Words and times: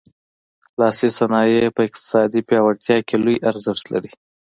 لاسي 0.79 1.09
صنایع 1.17 1.69
په 1.75 1.81
اقتصادي 1.87 2.41
پیاوړتیا 2.49 2.97
کې 3.07 3.15
لوی 3.23 3.37
ارزښت 3.49 3.85
لري. 3.93 4.11